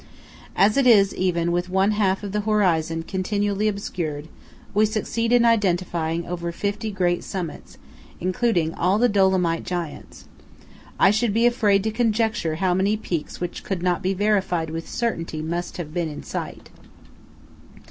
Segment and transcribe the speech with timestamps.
[0.55, 4.27] As it is, even, with one half of the horizon continually obscured,
[4.73, 7.77] we succeed in identifying over fifty great summits,
[8.19, 10.25] including all the Dolomite giants.
[10.99, 14.89] I should be afraid to conjecture how many peaks which could not be verified with
[14.89, 16.71] certainty must have been in sight.